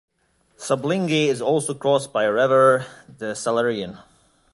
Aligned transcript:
Subligny 0.57 1.27
is 1.27 1.43
also 1.43 1.75
crossed 1.75 2.11
by 2.11 2.23
a 2.23 2.33
river, 2.33 2.87
the 3.07 3.35
Salereine. 3.35 4.01